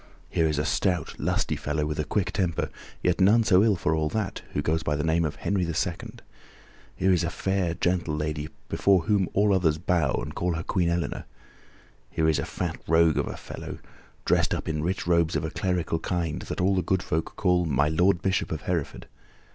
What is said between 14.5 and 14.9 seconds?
up in